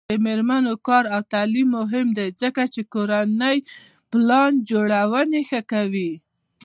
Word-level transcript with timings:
د 0.09 0.13
میرمنو 0.25 0.73
کار 0.87 1.03
او 1.15 1.21
تعلیم 1.33 1.67
مهم 1.79 2.07
دی 2.17 2.27
ځکه 2.41 2.61
چې 2.73 2.81
کورنۍ 2.93 3.57
پلان 4.11 4.51
جوړونې 4.69 5.41
ښه 5.49 5.61
کوي. 5.71 6.11